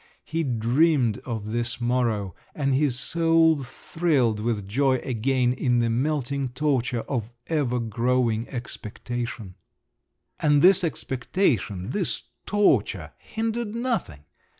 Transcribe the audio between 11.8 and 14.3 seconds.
this torture, hindered nothing.